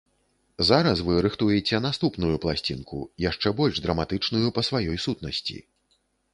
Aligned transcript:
Зараз 0.69 0.97
вы 1.09 1.17
рыхтуеце 1.25 1.81
наступную 1.87 2.33
пласцінку, 2.47 3.03
яшчэ 3.29 3.55
больш 3.63 3.75
драматычную 3.87 4.47
па 4.59 4.67
сваёй 4.73 4.97
сутнасці. 5.09 5.57